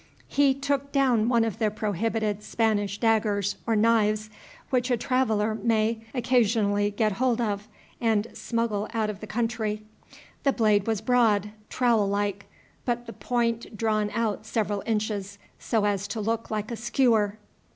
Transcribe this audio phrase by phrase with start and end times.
[0.27, 4.31] He took down one of the prohibited Spanish daggers or knives
[4.71, 7.67] which a traveller may, occasionally get hold of
[8.01, 9.83] and smuggle out of the country.
[10.41, 12.47] The blade was broad, trowel like,
[12.83, 17.37] but the point drawn out several inches, so as to look like a skewer.